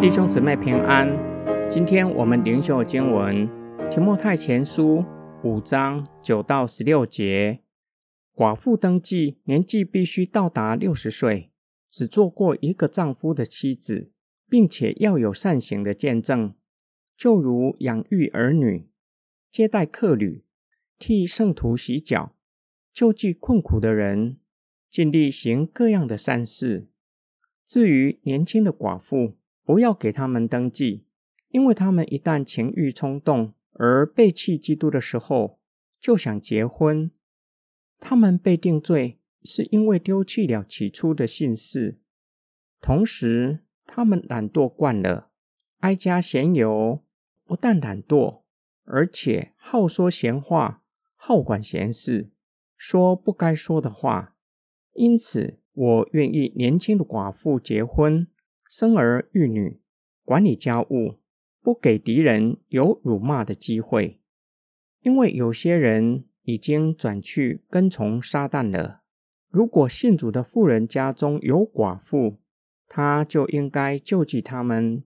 [0.00, 1.08] 弟兄姊妹平安。
[1.68, 3.48] 今天我们灵修经文
[3.92, 4.98] 《提摩太前书》
[5.42, 7.62] 五章九到十六节。
[8.32, 11.50] 寡妇登记年纪必须到达六十岁，
[11.88, 14.12] 只做过一个丈夫的妻子，
[14.48, 16.54] 并且要有善行的见证，
[17.16, 18.86] 就如养育儿女、
[19.50, 20.44] 接待客旅、
[21.00, 22.32] 替圣徒洗脚、
[22.92, 24.36] 救济困苦的人，
[24.88, 26.86] 尽力行各样的善事。
[27.66, 29.34] 至于年轻的寡妇，
[29.68, 31.04] 不要给他们登记，
[31.50, 35.60] 因为他们一旦情欲冲动而背弃基督的时候，
[36.00, 37.10] 就想结婚。
[38.00, 41.98] 他们被定罪，是因为丢弃了起初的信誓，
[42.80, 45.28] 同时他们懒惰惯了，
[45.80, 47.02] 哀家闲游，
[47.44, 48.40] 不但懒惰，
[48.84, 50.82] 而且好说闲话，
[51.14, 52.30] 好管闲事，
[52.78, 54.34] 说不该说的话。
[54.94, 58.28] 因此，我愿意年轻的寡妇结婚。
[58.70, 59.80] 生儿育女，
[60.24, 61.14] 管理家务，
[61.62, 64.20] 不给敌人有辱骂的机会。
[65.00, 69.00] 因为有些人已经转去跟从撒旦了。
[69.50, 72.36] 如果信主的妇人家中有寡妇，
[72.86, 75.02] 他就应该救济他们，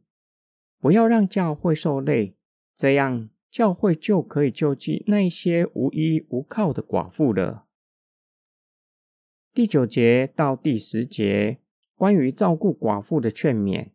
[0.81, 2.35] 不要让教会受累。
[2.77, 7.65] 这样，教会就可以救济那些无依无靠的寡妇了。
[9.55, 11.62] 第九节到第十节。
[12.03, 13.91] 关于照顾寡妇的劝勉，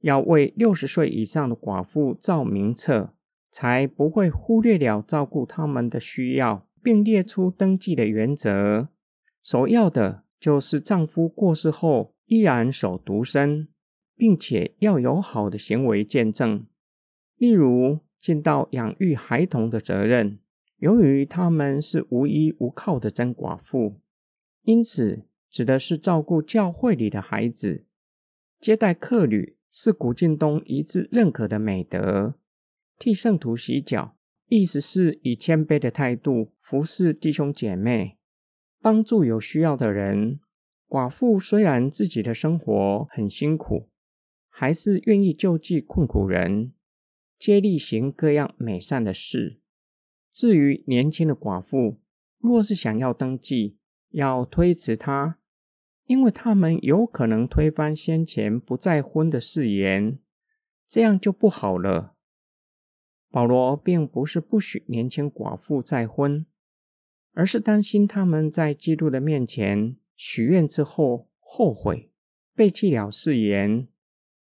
[0.00, 3.14] 要为六十岁以上的寡妇照名册，
[3.52, 8.88] 才不会忽略了照顾他们的需要，并列出登记的原则。
[9.40, 13.68] 首要的就是丈夫过世后依然守独身，
[14.16, 16.66] 并且要有好的行为见证，
[17.36, 20.40] 例如尽到养育孩童的责任。
[20.78, 24.00] 由于他们是无依无靠的真寡妇，
[24.64, 25.22] 因此。
[25.54, 27.84] 指的是照顾教会里的孩子，
[28.58, 32.34] 接待客旅是古晋东一致认可的美德。
[32.98, 34.16] 替圣徒洗脚，
[34.48, 38.18] 意思是以谦卑的态度服侍弟兄姐妹，
[38.80, 40.40] 帮助有需要的人。
[40.88, 43.88] 寡妇虽然自己的生活很辛苦，
[44.48, 46.72] 还是愿意救济困苦人，
[47.38, 49.60] 接力行各样美善的事。
[50.32, 52.00] 至于年轻的寡妇，
[52.40, 53.78] 若是想要登记，
[54.10, 55.38] 要推辞她。
[56.06, 60.18] 因为他们有可能推翻先前不再婚的誓言，
[60.88, 62.14] 这样就不好了。
[63.30, 66.46] 保罗并不是不许年轻寡妇再婚，
[67.32, 72.10] 而是担心他们在基督的面前许愿之后后悔，
[72.54, 73.88] 背弃了誓言，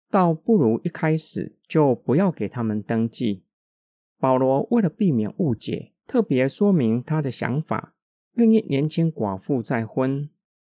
[0.10, 3.44] 倒不如一开始就不要给他们登记。
[4.20, 7.94] 保罗为了避免误解，特别说明他的想法，
[8.34, 10.30] 愿意年轻寡妇再婚。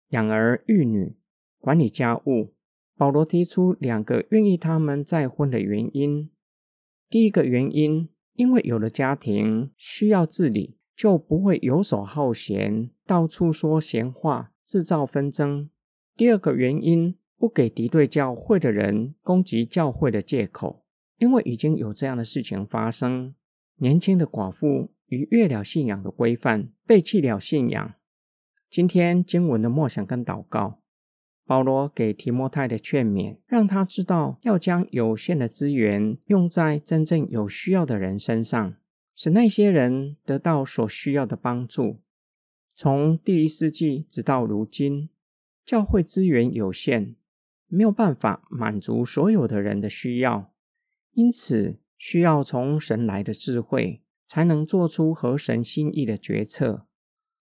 [0.09, 1.16] 养儿育女、
[1.59, 2.53] 管理家务，
[2.95, 6.29] 保罗提出两个愿意他们再婚的原因。
[7.09, 15.69] 第一个原因，因为有了家庭需要治理，就不会游手好闲，到处说闲话，制造纷争。
[16.15, 20.85] 第二个原因，不给敌对教会的人攻击教会的借口，
[21.17, 23.35] 因为已经有这样的事情发生：
[23.77, 27.95] 年轻的寡妇逾越了信仰的规范，背弃了信仰。
[28.69, 30.79] 今天经文的默想跟祷告，
[31.45, 38.75] 保罗给提摩太的劝勉，让他知道要将有限的资源用在真正有需要的人身上，
[39.15, 42.01] 使那些人得到所需要的帮助。
[42.75, 45.09] 从第一世纪直到如今，
[45.65, 47.15] 教会资源有限，
[47.67, 50.51] 没有办法满足所有的人的需要，
[51.13, 56.85] 因此需要从神来的智慧，才能做出合神心意的决策。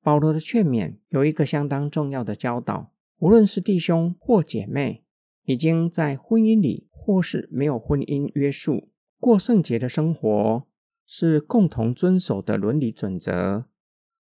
[0.05, 5.03] 保罗的劝勉有一个相当重要的教导：无论是弟兄或姐妹，
[5.45, 8.89] 已经在婚姻里或是没有婚姻约束，
[9.19, 10.67] 过圣洁的生活
[11.07, 13.66] 是共同遵守的伦理准则，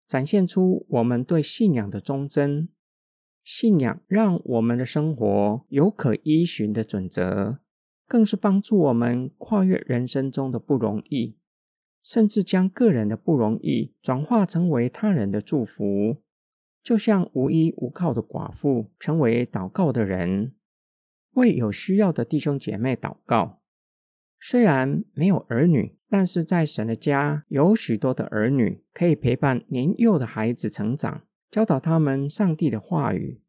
[0.07, 2.69] 展现出我们对信仰的忠贞。
[3.43, 7.59] 信仰让我们的生活有可依循的准则，
[8.07, 11.39] 更是帮助我们跨越人生中的不容易。
[12.03, 16.17] 甚至将个人的不容易转化成为他人的祝福，
[16.83, 20.53] 就像无依无靠的寡妇成为祷告的人，
[21.33, 23.61] 为有需要的弟兄姐妹祷告。
[24.41, 33.43] 虽然没有儿女，但是在神的家有许多的儿女可以陪伴年幼的孩子成长，教导他们上帝的话语，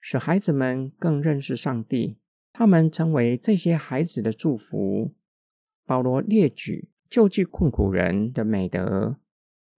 [0.00, 2.16] 使孩子们更认识上帝。
[2.54, 5.14] 他们成为这些孩子的祝福。
[5.84, 6.88] 保罗列举。
[7.10, 9.16] 救济困苦人的美德，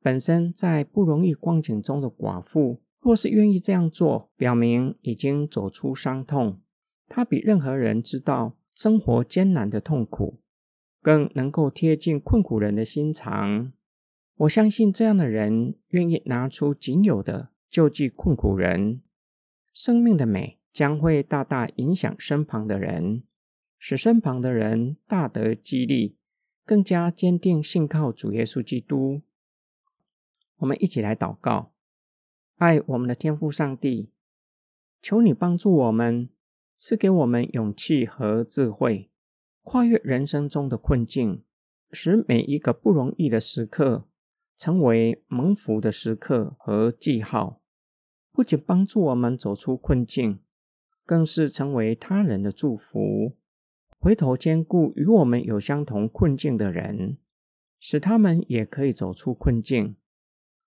[0.02, 6.60] 本身在不容易光景中的寡妇，若是愿意这样做，表明已经走出伤痛。
[7.08, 10.40] 她比任何人知道生活艰难的痛苦，
[11.02, 13.72] 更能够贴近困苦人的心肠。
[14.36, 19.02] 我相信这样的人愿意拿出仅有的救济困苦人，
[19.72, 23.22] 生命的美将会大大影响身旁的人，
[23.78, 26.16] 使身旁的人大得激励，
[26.64, 29.22] 更加坚定信靠主耶稣基督。
[30.58, 31.72] 我们一起来祷告，
[32.56, 34.10] 爱我们的天父上帝，
[35.02, 36.28] 求你帮助我们，
[36.76, 39.08] 赐给我们勇气和智慧，
[39.62, 41.42] 跨越人生中的困境，
[41.92, 44.06] 使每一个不容易的时刻。
[44.58, 47.62] 成为蒙福的时刻和记号，
[48.30, 50.40] 不仅帮助我们走出困境，
[51.06, 53.34] 更是成为他人的祝福。
[54.00, 57.19] 回头兼顾与我们有相同困境的人，
[57.79, 59.97] 使他们也可以走出困境，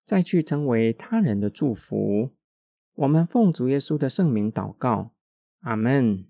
[0.06, 2.30] 再去成为他人的祝福。
[2.94, 5.10] 我们奉主耶稣的圣名祷告，
[5.62, 6.26] 阿门。